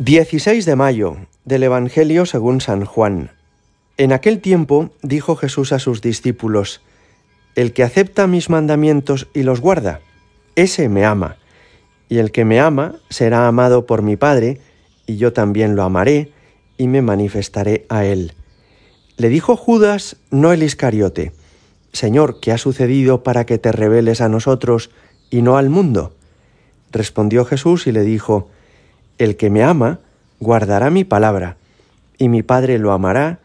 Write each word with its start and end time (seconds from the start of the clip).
16 0.00 0.64
de 0.64 0.76
mayo 0.76 1.16
del 1.44 1.64
Evangelio 1.64 2.24
según 2.24 2.60
San 2.60 2.84
Juan. 2.84 3.32
En 3.96 4.12
aquel 4.12 4.40
tiempo 4.40 4.90
dijo 5.02 5.34
Jesús 5.34 5.72
a 5.72 5.80
sus 5.80 6.00
discípulos, 6.02 6.82
El 7.56 7.72
que 7.72 7.82
acepta 7.82 8.28
mis 8.28 8.48
mandamientos 8.48 9.26
y 9.34 9.42
los 9.42 9.60
guarda, 9.60 10.00
ese 10.54 10.88
me 10.88 11.04
ama, 11.04 11.38
y 12.08 12.18
el 12.18 12.30
que 12.30 12.44
me 12.44 12.60
ama 12.60 12.94
será 13.10 13.48
amado 13.48 13.86
por 13.86 14.02
mi 14.02 14.14
Padre, 14.14 14.60
y 15.04 15.16
yo 15.16 15.32
también 15.32 15.74
lo 15.74 15.82
amaré, 15.82 16.30
y 16.76 16.86
me 16.86 17.02
manifestaré 17.02 17.84
a 17.88 18.04
él. 18.04 18.34
Le 19.16 19.28
dijo 19.28 19.56
Judas, 19.56 20.14
no 20.30 20.52
el 20.52 20.62
Iscariote, 20.62 21.32
Señor, 21.92 22.38
¿qué 22.38 22.52
ha 22.52 22.58
sucedido 22.58 23.24
para 23.24 23.46
que 23.46 23.58
te 23.58 23.72
reveles 23.72 24.20
a 24.20 24.28
nosotros 24.28 24.90
y 25.28 25.42
no 25.42 25.56
al 25.56 25.70
mundo? 25.70 26.14
Respondió 26.92 27.44
Jesús 27.44 27.88
y 27.88 27.92
le 27.92 28.02
dijo, 28.02 28.48
el 29.18 29.36
que 29.36 29.50
me 29.50 29.62
ama 29.62 30.00
guardará 30.40 30.90
mi 30.90 31.04
palabra, 31.04 31.56
y 32.16 32.28
mi 32.28 32.42
Padre 32.42 32.78
lo 32.78 32.92
amará, 32.92 33.40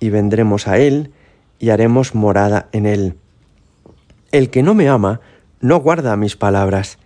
y 0.00 0.10
vendremos 0.10 0.68
a 0.68 0.78
él, 0.78 1.12
y 1.58 1.70
haremos 1.70 2.14
morada 2.14 2.68
en 2.72 2.86
él. 2.86 3.14
El 4.32 4.50
que 4.50 4.62
no 4.62 4.74
me 4.74 4.88
ama 4.88 5.20
no 5.60 5.78
guarda 5.80 6.16
mis 6.16 6.36
palabras, 6.36 6.98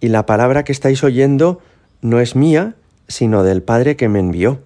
y 0.00 0.08
la 0.08 0.26
palabra 0.26 0.64
que 0.64 0.72
estáis 0.72 1.02
oyendo 1.02 1.60
no 2.02 2.20
es 2.20 2.36
mía, 2.36 2.74
sino 3.08 3.42
del 3.42 3.62
Padre 3.62 3.96
que 3.96 4.08
me 4.08 4.18
envió. 4.18 4.60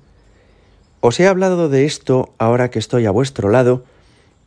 Os 1.00 1.20
he 1.20 1.28
hablado 1.28 1.68
de 1.68 1.84
esto 1.84 2.34
ahora 2.38 2.70
que 2.70 2.80
estoy 2.80 3.06
a 3.06 3.12
vuestro 3.12 3.50
lado, 3.50 3.84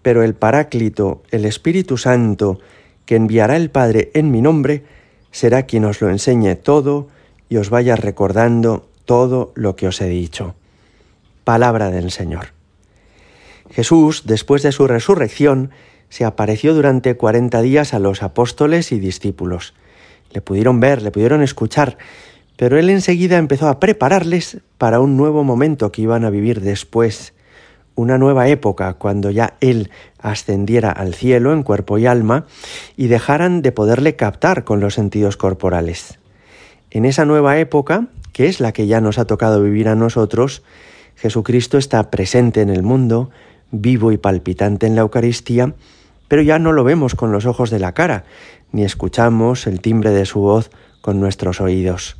pero 0.01 0.23
el 0.23 0.33
Paráclito, 0.33 1.23
el 1.31 1.45
Espíritu 1.45 1.97
Santo, 1.97 2.59
que 3.05 3.15
enviará 3.15 3.55
el 3.55 3.69
Padre 3.69 4.11
en 4.13 4.31
mi 4.31 4.41
nombre, 4.41 4.83
será 5.31 5.63
quien 5.63 5.85
os 5.85 6.01
lo 6.01 6.09
enseñe 6.09 6.55
todo, 6.55 7.07
y 7.51 7.57
os 7.57 7.69
vaya 7.69 7.97
recordando 7.97 8.87
todo 9.03 9.51
lo 9.55 9.75
que 9.75 9.85
os 9.85 9.99
he 9.99 10.07
dicho. 10.07 10.55
Palabra 11.43 11.91
del 11.91 12.09
Señor. 12.09 12.53
Jesús, 13.69 14.23
después 14.25 14.63
de 14.63 14.71
su 14.71 14.87
resurrección, 14.87 15.71
se 16.07 16.23
apareció 16.23 16.73
durante 16.73 17.17
cuarenta 17.17 17.61
días 17.61 17.93
a 17.93 17.99
los 17.99 18.23
apóstoles 18.23 18.93
y 18.93 19.01
discípulos. 19.01 19.73
Le 20.31 20.39
pudieron 20.39 20.79
ver, 20.79 21.01
le 21.01 21.11
pudieron 21.11 21.41
escuchar, 21.43 21.97
pero 22.55 22.79
él 22.79 22.89
enseguida 22.89 23.37
empezó 23.37 23.67
a 23.67 23.81
prepararles 23.81 24.59
para 24.77 25.01
un 25.01 25.17
nuevo 25.17 25.43
momento 25.43 25.91
que 25.91 26.03
iban 26.03 26.23
a 26.23 26.29
vivir 26.29 26.61
después, 26.61 27.33
una 27.95 28.17
nueva 28.17 28.47
época 28.47 28.93
cuando 28.93 29.29
ya 29.29 29.57
él 29.59 29.91
ascendiera 30.19 30.89
al 30.89 31.13
cielo 31.13 31.51
en 31.51 31.63
cuerpo 31.63 31.97
y 31.97 32.05
alma 32.05 32.45
y 32.95 33.07
dejaran 33.07 33.61
de 33.61 33.73
poderle 33.73 34.15
captar 34.15 34.63
con 34.63 34.79
los 34.79 34.93
sentidos 34.93 35.35
corporales. 35.35 36.20
En 36.91 37.05
esa 37.05 37.25
nueva 37.25 37.57
época, 37.57 38.07
que 38.33 38.47
es 38.47 38.59
la 38.59 38.73
que 38.73 38.85
ya 38.85 38.99
nos 38.99 39.17
ha 39.17 39.25
tocado 39.25 39.63
vivir 39.63 39.87
a 39.87 39.95
nosotros, 39.95 40.61
Jesucristo 41.15 41.77
está 41.77 42.11
presente 42.11 42.61
en 42.61 42.69
el 42.69 42.83
mundo, 42.83 43.29
vivo 43.71 44.11
y 44.11 44.17
palpitante 44.17 44.87
en 44.87 44.95
la 44.95 45.01
Eucaristía, 45.01 45.73
pero 46.27 46.41
ya 46.41 46.59
no 46.59 46.73
lo 46.73 46.83
vemos 46.83 47.15
con 47.15 47.31
los 47.31 47.45
ojos 47.45 47.69
de 47.69 47.79
la 47.79 47.93
cara, 47.93 48.25
ni 48.73 48.83
escuchamos 48.83 49.67
el 49.67 49.79
timbre 49.79 50.11
de 50.11 50.25
su 50.25 50.41
voz 50.41 50.69
con 51.01 51.19
nuestros 51.19 51.61
oídos. 51.61 52.17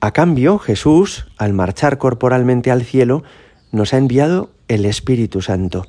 A 0.00 0.12
cambio, 0.12 0.58
Jesús, 0.58 1.26
al 1.38 1.54
marchar 1.54 1.96
corporalmente 1.96 2.70
al 2.70 2.84
cielo, 2.84 3.24
nos 3.72 3.94
ha 3.94 3.98
enviado 3.98 4.50
el 4.68 4.84
Espíritu 4.84 5.40
Santo. 5.40 5.86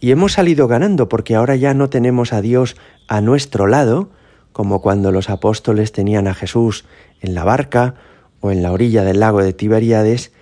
Y 0.00 0.10
hemos 0.10 0.32
salido 0.32 0.66
ganando 0.66 1.08
porque 1.08 1.36
ahora 1.36 1.54
ya 1.54 1.72
no 1.72 1.88
tenemos 1.88 2.32
a 2.32 2.40
Dios 2.40 2.76
a 3.06 3.20
nuestro 3.20 3.66
lado, 3.66 4.10
como 4.52 4.80
cuando 4.80 5.12
los 5.12 5.30
apóstoles 5.30 5.92
tenían 5.92 6.26
a 6.26 6.34
Jesús 6.34 6.84
en 7.20 7.34
la 7.34 7.44
barca 7.44 7.94
o 8.40 8.50
en 8.50 8.62
la 8.62 8.72
orilla 8.72 9.04
del 9.04 9.20
lago 9.20 9.42
de 9.42 9.52
Tiberíades, 9.52 10.32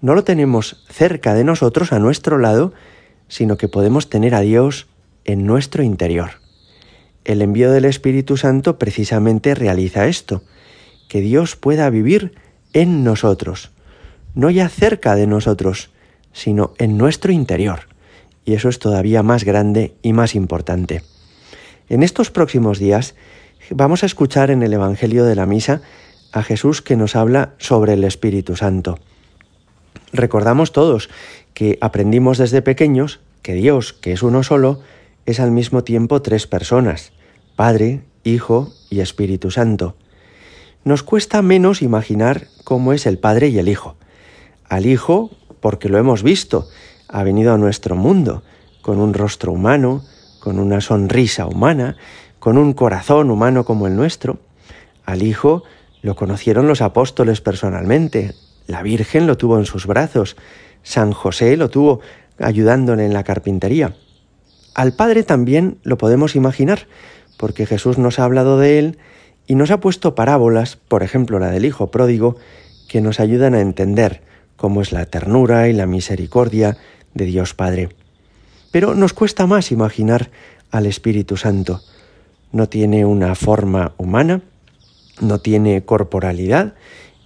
no 0.00 0.14
lo 0.14 0.24
tenemos 0.24 0.84
cerca 0.90 1.34
de 1.34 1.44
nosotros, 1.44 1.92
a 1.92 1.98
nuestro 1.98 2.38
lado, 2.38 2.72
sino 3.28 3.56
que 3.56 3.68
podemos 3.68 4.10
tener 4.10 4.34
a 4.34 4.40
Dios 4.40 4.86
en 5.24 5.46
nuestro 5.46 5.82
interior. 5.82 6.32
El 7.24 7.40
envío 7.40 7.70
del 7.72 7.86
Espíritu 7.86 8.36
Santo 8.36 8.78
precisamente 8.78 9.54
realiza 9.54 10.06
esto, 10.06 10.42
que 11.08 11.20
Dios 11.20 11.56
pueda 11.56 11.88
vivir 11.88 12.34
en 12.72 13.04
nosotros, 13.04 13.70
no 14.34 14.50
ya 14.50 14.68
cerca 14.68 15.14
de 15.14 15.26
nosotros, 15.26 15.90
sino 16.32 16.74
en 16.78 16.98
nuestro 16.98 17.32
interior. 17.32 17.88
Y 18.44 18.54
eso 18.54 18.68
es 18.68 18.78
todavía 18.78 19.22
más 19.22 19.44
grande 19.44 19.94
y 20.02 20.12
más 20.12 20.34
importante. 20.34 21.02
En 21.88 22.02
estos 22.02 22.30
próximos 22.30 22.78
días 22.78 23.14
vamos 23.70 24.02
a 24.02 24.06
escuchar 24.06 24.50
en 24.50 24.62
el 24.62 24.72
Evangelio 24.72 25.24
de 25.24 25.34
la 25.34 25.46
Misa 25.46 25.80
a 26.34 26.42
Jesús 26.42 26.82
que 26.82 26.96
nos 26.96 27.14
habla 27.14 27.54
sobre 27.58 27.92
el 27.92 28.02
Espíritu 28.02 28.56
Santo. 28.56 28.98
Recordamos 30.12 30.72
todos 30.72 31.08
que 31.54 31.78
aprendimos 31.80 32.38
desde 32.38 32.60
pequeños 32.60 33.20
que 33.40 33.54
Dios, 33.54 33.92
que 33.92 34.12
es 34.12 34.22
uno 34.22 34.42
solo, 34.42 34.80
es 35.26 35.38
al 35.38 35.52
mismo 35.52 35.84
tiempo 35.84 36.22
tres 36.22 36.48
personas, 36.48 37.12
Padre, 37.54 38.02
Hijo 38.24 38.72
y 38.90 38.98
Espíritu 38.98 39.52
Santo. 39.52 39.96
Nos 40.82 41.04
cuesta 41.04 41.40
menos 41.40 41.82
imaginar 41.82 42.48
cómo 42.64 42.92
es 42.92 43.06
el 43.06 43.18
Padre 43.18 43.48
y 43.48 43.58
el 43.58 43.68
Hijo. 43.68 43.94
Al 44.68 44.86
Hijo, 44.86 45.30
porque 45.60 45.88
lo 45.88 45.98
hemos 45.98 46.24
visto, 46.24 46.66
ha 47.08 47.22
venido 47.22 47.54
a 47.54 47.58
nuestro 47.58 47.94
mundo, 47.94 48.42
con 48.82 48.98
un 48.98 49.14
rostro 49.14 49.52
humano, 49.52 50.02
con 50.40 50.58
una 50.58 50.80
sonrisa 50.80 51.46
humana, 51.46 51.96
con 52.40 52.58
un 52.58 52.72
corazón 52.72 53.30
humano 53.30 53.64
como 53.64 53.86
el 53.86 53.94
nuestro. 53.94 54.38
Al 55.04 55.22
Hijo, 55.22 55.62
lo 56.04 56.16
conocieron 56.16 56.68
los 56.68 56.82
apóstoles 56.82 57.40
personalmente, 57.40 58.34
la 58.66 58.82
Virgen 58.82 59.26
lo 59.26 59.38
tuvo 59.38 59.58
en 59.58 59.64
sus 59.64 59.86
brazos, 59.86 60.36
San 60.82 61.12
José 61.12 61.56
lo 61.56 61.70
tuvo 61.70 62.00
ayudándole 62.38 63.06
en 63.06 63.14
la 63.14 63.24
carpintería. 63.24 63.96
Al 64.74 64.92
Padre 64.92 65.22
también 65.22 65.78
lo 65.82 65.96
podemos 65.96 66.36
imaginar, 66.36 66.88
porque 67.38 67.64
Jesús 67.64 67.96
nos 67.96 68.18
ha 68.18 68.24
hablado 68.24 68.58
de 68.58 68.78
él 68.78 68.98
y 69.46 69.54
nos 69.54 69.70
ha 69.70 69.80
puesto 69.80 70.14
parábolas, 70.14 70.76
por 70.76 71.02
ejemplo 71.02 71.38
la 71.38 71.50
del 71.50 71.64
Hijo 71.64 71.90
Pródigo, 71.90 72.36
que 72.86 73.00
nos 73.00 73.18
ayudan 73.18 73.54
a 73.54 73.62
entender 73.62 74.20
cómo 74.56 74.82
es 74.82 74.92
la 74.92 75.06
ternura 75.06 75.70
y 75.70 75.72
la 75.72 75.86
misericordia 75.86 76.76
de 77.14 77.24
Dios 77.24 77.54
Padre. 77.54 77.88
Pero 78.72 78.94
nos 78.94 79.14
cuesta 79.14 79.46
más 79.46 79.72
imaginar 79.72 80.30
al 80.70 80.84
Espíritu 80.84 81.38
Santo. 81.38 81.80
No 82.52 82.68
tiene 82.68 83.06
una 83.06 83.34
forma 83.34 83.94
humana, 83.96 84.42
no 85.20 85.40
tiene 85.40 85.84
corporalidad 85.84 86.74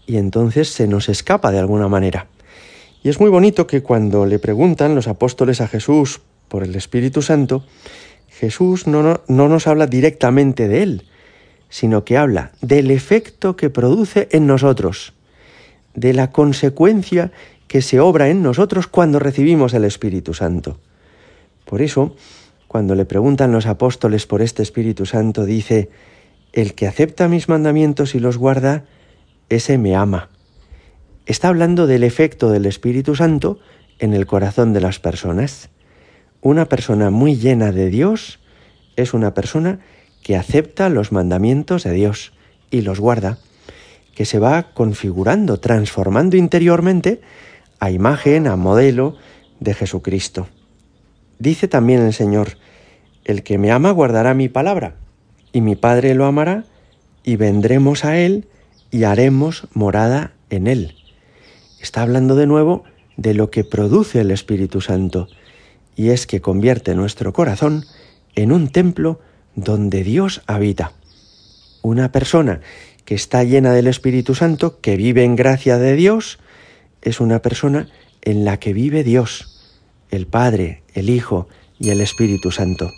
y 0.06 0.16
entonces 0.16 0.71
se 0.71 0.88
nos 0.88 1.09
escapa 1.09 1.50
de 1.50 1.59
alguna 1.59 1.88
manera. 1.88 2.26
Y 3.03 3.09
es 3.09 3.21
muy 3.21 3.31
bonito 3.31 3.66
que 3.66 3.82
cuando 3.82 4.26
le 4.26 4.38
preguntan 4.38 4.94
los 4.94 5.06
apóstoles 5.06 5.60
a 5.60 5.69
Jesús 5.69 6.21
por 6.48 6.65
el 6.65 6.75
Espíritu 6.75 7.22
Santo, 7.22 7.65
Jesús 8.28 8.87
no, 8.87 9.03
no, 9.03 9.21
no, 9.28 9.48
nos 9.48 9.66
habla 9.66 9.87
directamente 9.87 10.69
de 10.69 10.82
él, 10.82 11.04
sino 11.69 12.04
que 12.04 12.16
habla 12.16 12.53
del 12.60 12.91
efecto 12.91 13.56
que 13.56 13.71
produce 13.71 14.28
en 14.32 14.47
nosotros, 14.47 15.12
de 15.94 16.12
la 16.12 16.31
consecuencia 16.31 17.32
que 17.69 17.82
se 17.82 18.00
obra 18.00 18.28
en 18.31 18.43
nosotros 18.43 18.87
cuando 18.87 19.19
recibimos 19.19 19.75
el 19.75 19.84
Espíritu 19.84 20.34
Santo. 20.34 20.78
Por 21.65 21.82
eso, 21.82 22.16
cuando 22.66 22.94
le 22.94 23.04
preguntan 23.04 23.53
los 23.53 23.66
apóstoles 23.66 24.27
por 24.27 24.41
este 24.41 24.62
Espíritu 24.62 25.04
Santo, 25.04 25.44
dice, 25.44 25.91
el 26.53 26.75
que 26.75 26.86
acepta 26.86 27.28
mis 27.28 27.48
mandamientos 27.48 28.14
y 28.14 28.20
los 28.20 28.38
guarda, 28.38 28.84
ese 29.48 29.78
me 29.78 29.94
ama. 29.94 30.31
Está 31.26 31.48
hablando 31.48 31.86
del 31.86 32.04
efecto 32.04 32.50
del 32.50 32.66
Espíritu 32.66 33.14
Santo 33.14 33.59
en 33.98 34.14
el 34.14 34.26
corazón 34.26 34.72
de 34.72 34.81
las 34.81 34.98
personas. 34.98 35.69
Una 36.41 36.66
persona 36.66 37.10
muy 37.10 37.36
llena 37.36 37.72
de 37.72 37.91
Dios 37.91 38.38
es 38.97 39.12
una 39.12 39.34
persona 39.34 39.81
que 40.22 40.36
acepta 40.36 40.88
los 40.88 41.12
mandamientos 41.12 41.84
de 41.84 41.92
Dios 41.92 42.32
y 42.70 42.80
los 42.82 43.00
guarda, 43.00 43.38
que 44.15 44.25
se 44.25 44.38
va 44.38 44.72
configurando, 44.75 45.60
transformando 45.60 46.36
interiormente 46.36 47.20
a 47.78 47.91
imagen, 47.91 48.47
a 48.47 48.56
modelo 48.56 49.16
de 49.60 49.74
Jesucristo. 49.74 50.48
Dice 51.39 51.68
también 51.68 52.00
el 52.00 52.12
Señor, 52.12 52.56
el 53.24 53.42
que 53.42 53.59
me 53.59 53.71
ama 53.71 53.91
guardará 53.91 54.34
mi 54.34 54.48
palabra 54.48 54.97
y 55.53 55.60
mi 55.60 55.77
Padre 55.77 56.15
lo 56.15 56.27
amará, 56.27 56.65
y 57.24 57.36
vendremos 57.36 58.04
a 58.04 58.18
Él 58.18 58.47
y 58.91 59.04
haremos 59.04 59.68
morada 59.74 60.33
en 60.50 60.66
Él. 60.66 60.95
Está 61.80 62.03
hablando 62.03 62.36
de 62.36 62.47
nuevo 62.47 62.84
de 63.16 63.34
lo 63.34 63.50
que 63.50 63.65
produce 63.65 64.21
el 64.21 64.30
Espíritu 64.30 64.80
Santo, 64.80 65.28
y 65.97 66.10
es 66.10 66.27
que 66.27 66.41
convierte 66.41 66.95
nuestro 66.95 67.33
corazón 67.33 67.84
en 68.34 68.53
un 68.53 68.68
templo 68.68 69.21
donde 69.56 70.04
Dios 70.04 70.42
habita. 70.47 70.92
Una 71.83 72.12
persona 72.12 72.60
que 73.04 73.15
está 73.15 73.42
llena 73.42 73.72
del 73.72 73.86
Espíritu 73.86 74.34
Santo, 74.34 74.80
que 74.80 74.97
vive 74.97 75.24
en 75.24 75.34
gracia 75.34 75.78
de 75.78 75.97
Dios, 75.97 76.39
es 77.03 77.21
una 77.21 77.41
persona 77.41 77.89
en 78.22 78.45
la 78.45 78.59
que 78.59 78.72
vive 78.72 79.03
Dios, 79.03 79.72
el 80.10 80.27
Padre, 80.27 80.83
el 80.95 81.10
Hijo 81.10 81.48
y 81.78 81.91
el 81.91 82.00
Espíritu 82.00 82.50
Santo. 82.50 82.91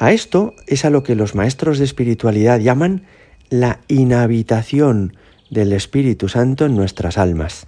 A 0.00 0.12
esto 0.12 0.54
es 0.66 0.86
a 0.86 0.90
lo 0.90 1.02
que 1.02 1.14
los 1.14 1.34
maestros 1.34 1.78
de 1.78 1.84
espiritualidad 1.84 2.58
llaman 2.58 3.02
la 3.50 3.80
inhabitación 3.86 5.14
del 5.50 5.74
Espíritu 5.74 6.30
Santo 6.30 6.64
en 6.64 6.74
nuestras 6.74 7.18
almas. 7.18 7.66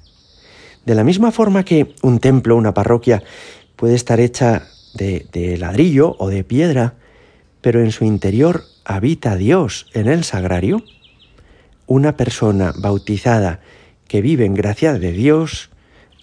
De 0.86 0.94
la 0.94 1.04
misma 1.04 1.30
forma 1.30 1.62
que 1.62 1.94
un 2.00 2.20
templo, 2.20 2.56
una 2.56 2.72
parroquia, 2.72 3.22
puede 3.76 3.94
estar 3.94 4.18
hecha 4.18 4.62
de, 4.94 5.26
de 5.30 5.58
ladrillo 5.58 6.16
o 6.18 6.30
de 6.30 6.42
piedra, 6.42 6.94
pero 7.60 7.82
en 7.82 7.92
su 7.92 8.06
interior 8.06 8.62
habita 8.86 9.36
Dios 9.36 9.88
en 9.92 10.08
el 10.08 10.24
sagrario, 10.24 10.82
una 11.86 12.16
persona 12.16 12.72
bautizada 12.78 13.60
que 14.08 14.22
vive 14.22 14.46
en 14.46 14.54
gracia 14.54 14.94
de 14.94 15.12
Dios, 15.12 15.68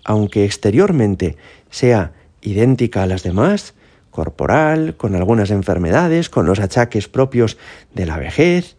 aunque 0.04 0.44
exteriormente 0.44 1.38
sea 1.70 2.14
idéntica 2.42 3.04
a 3.04 3.06
las 3.06 3.22
demás, 3.22 3.76
corporal, 4.19 4.98
con 4.98 5.16
algunas 5.16 5.50
enfermedades, 5.50 6.30
con 6.30 6.45
los 6.45 6.60
achaques 6.60 7.07
propios 7.07 7.57
de 7.95 8.06
la 8.06 8.18
vejez, 8.18 8.75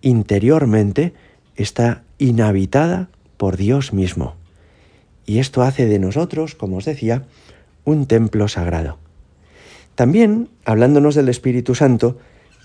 interiormente 0.00 1.12
está 1.56 2.04
inhabitada 2.16 3.10
por 3.36 3.58
Dios 3.58 3.92
mismo. 3.92 4.34
Y 5.26 5.40
esto 5.40 5.60
hace 5.60 5.84
de 5.84 5.98
nosotros, 5.98 6.54
como 6.54 6.78
os 6.78 6.86
decía, 6.86 7.24
un 7.84 8.06
templo 8.06 8.48
sagrado. 8.48 8.96
También, 9.94 10.48
hablándonos 10.64 11.14
del 11.16 11.28
Espíritu 11.28 11.74
Santo, 11.74 12.16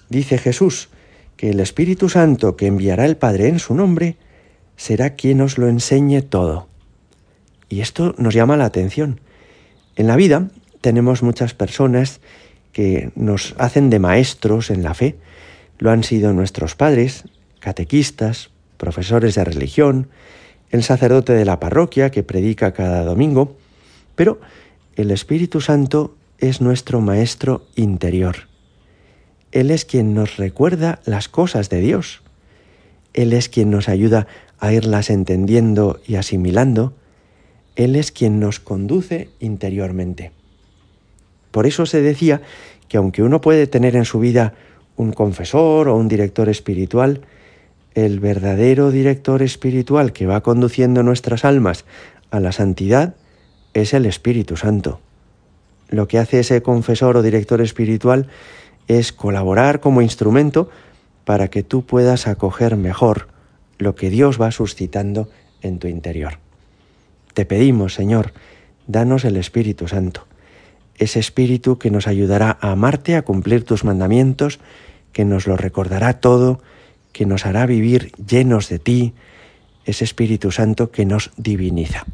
dice 0.07 0.37
Jesús 0.37 0.87
que 1.35 1.49
el 1.49 1.59
Espíritu 1.59 2.07
Santo 2.07 2.55
que 2.55 2.67
enviará 2.67 3.05
el 3.05 3.17
Padre 3.17 3.49
en 3.49 3.59
su 3.59 3.75
nombre 3.75 4.15
será 4.77 5.15
quien 5.15 5.41
os 5.41 5.57
lo 5.57 5.67
enseñe 5.67 6.21
todo. 6.21 6.69
Y 7.67 7.81
esto 7.81 8.15
nos 8.17 8.33
llama 8.33 8.55
la 8.55 8.63
atención. 8.63 9.19
En 9.97 10.07
la 10.07 10.15
vida 10.15 10.47
tenemos 10.87 11.21
muchas 11.21 11.53
personas 11.53 12.21
que 12.71 13.11
nos 13.13 13.55
hacen 13.57 13.89
de 13.89 13.99
maestros 13.99 14.69
en 14.69 14.83
la 14.83 14.93
fe. 14.93 15.17
Lo 15.79 15.91
han 15.91 16.05
sido 16.05 16.31
nuestros 16.31 16.77
padres, 16.77 17.25
catequistas, 17.59 18.51
profesores 18.77 19.35
de 19.35 19.43
religión, 19.43 20.07
el 20.69 20.83
sacerdote 20.83 21.33
de 21.33 21.43
la 21.43 21.59
parroquia 21.59 22.09
que 22.09 22.23
predica 22.23 22.71
cada 22.71 23.03
domingo, 23.03 23.57
pero 24.15 24.39
el 24.95 25.11
Espíritu 25.11 25.59
Santo 25.59 26.15
es 26.37 26.61
nuestro 26.61 27.01
Maestro 27.01 27.65
interior. 27.75 28.47
Él 29.51 29.71
es 29.71 29.83
quien 29.83 30.13
nos 30.13 30.37
recuerda 30.37 31.01
las 31.03 31.27
cosas 31.27 31.69
de 31.69 31.81
Dios. 31.81 32.21
Él 33.13 33.33
es 33.33 33.49
quien 33.49 33.71
nos 33.71 33.89
ayuda 33.89 34.25
a 34.57 34.71
irlas 34.71 35.09
entendiendo 35.09 35.99
y 36.07 36.15
asimilando. 36.15 36.93
Él 37.75 37.97
es 37.97 38.13
quien 38.13 38.39
nos 38.39 38.61
conduce 38.61 39.27
interiormente. 39.41 40.31
Por 41.51 41.65
eso 41.65 41.85
se 41.85 42.01
decía 42.01 42.41
que 42.87 42.97
aunque 42.97 43.23
uno 43.23 43.41
puede 43.41 43.67
tener 43.67 43.95
en 43.95 44.05
su 44.05 44.19
vida 44.19 44.53
un 44.95 45.13
confesor 45.13 45.87
o 45.87 45.95
un 45.95 46.07
director 46.07 46.49
espiritual, 46.49 47.21
el 47.93 48.19
verdadero 48.19 48.91
director 48.91 49.41
espiritual 49.41 50.13
que 50.13 50.27
va 50.27 50.41
conduciendo 50.41 51.03
nuestras 51.03 51.45
almas 51.45 51.85
a 52.31 52.39
la 52.39 52.51
santidad 52.51 53.15
es 53.73 53.93
el 53.93 54.05
Espíritu 54.05 54.57
Santo. 54.57 54.99
Lo 55.89 56.07
que 56.07 56.19
hace 56.19 56.39
ese 56.39 56.61
confesor 56.61 57.17
o 57.17 57.21
director 57.21 57.61
espiritual 57.61 58.27
es 58.87 59.13
colaborar 59.13 59.79
como 59.79 60.01
instrumento 60.01 60.69
para 61.25 61.49
que 61.49 61.63
tú 61.63 61.85
puedas 61.85 62.27
acoger 62.27 62.75
mejor 62.75 63.27
lo 63.77 63.95
que 63.95 64.09
Dios 64.09 64.41
va 64.41 64.51
suscitando 64.51 65.29
en 65.61 65.79
tu 65.79 65.87
interior. 65.87 66.39
Te 67.33 67.45
pedimos, 67.45 67.93
Señor, 67.93 68.33
danos 68.87 69.25
el 69.25 69.37
Espíritu 69.37 69.87
Santo, 69.87 70.25
ese 70.97 71.19
Espíritu 71.19 71.77
que 71.77 71.91
nos 71.91 72.07
ayudará 72.07 72.57
a 72.59 72.71
amarte, 72.71 73.15
a 73.15 73.21
cumplir 73.21 73.63
tus 73.63 73.83
mandamientos, 73.83 74.59
que 75.13 75.25
nos 75.25 75.47
lo 75.47 75.57
recordará 75.57 76.19
todo, 76.19 76.61
que 77.11 77.25
nos 77.25 77.45
hará 77.45 77.65
vivir 77.65 78.11
llenos 78.27 78.69
de 78.69 78.79
ti, 78.79 79.13
ese 79.85 80.03
Espíritu 80.03 80.51
Santo 80.51 80.91
que 80.91 81.05
nos 81.05 81.31
diviniza. 81.37 82.05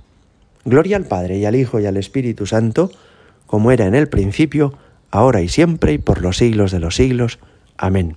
Gloria 0.66 0.98
al 0.98 1.06
Padre 1.06 1.38
y 1.38 1.46
al 1.46 1.56
Hijo 1.56 1.80
y 1.80 1.86
al 1.86 1.98
Espíritu 1.98 2.46
Santo, 2.46 2.92
como 3.48 3.72
era 3.72 3.86
en 3.86 3.96
el 3.96 4.08
principio, 4.08 4.74
ahora 5.12 5.42
y 5.42 5.50
siempre 5.50 5.94
y 5.94 5.98
por 5.98 6.22
los 6.22 6.38
siglos 6.38 6.72
de 6.72 6.80
los 6.80 6.96
siglos. 6.96 7.40
Amén. 7.78 8.16